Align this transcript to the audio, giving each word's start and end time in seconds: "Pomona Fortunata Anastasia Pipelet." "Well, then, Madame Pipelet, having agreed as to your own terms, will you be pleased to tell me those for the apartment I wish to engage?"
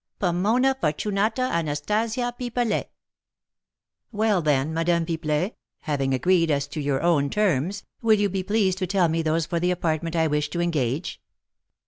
"Pomona 0.17 0.73
Fortunata 0.73 1.43
Anastasia 1.43 2.33
Pipelet." 2.39 2.89
"Well, 4.11 4.41
then, 4.41 4.73
Madame 4.73 5.05
Pipelet, 5.05 5.53
having 5.81 6.11
agreed 6.15 6.49
as 6.49 6.65
to 6.69 6.81
your 6.81 7.03
own 7.03 7.29
terms, 7.29 7.83
will 8.01 8.17
you 8.19 8.27
be 8.27 8.41
pleased 8.41 8.79
to 8.79 8.87
tell 8.87 9.09
me 9.09 9.21
those 9.21 9.45
for 9.45 9.59
the 9.59 9.69
apartment 9.69 10.15
I 10.15 10.25
wish 10.25 10.49
to 10.49 10.59
engage?" 10.59 11.21